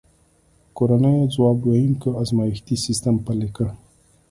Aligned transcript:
کورنیو 0.77 1.31
ځواب 1.33 1.57
ویونکی 1.63 2.09
ازمایښتي 2.21 2.75
سیستم 2.85 3.15
پلی 3.25 3.49
کړ. 3.55 3.67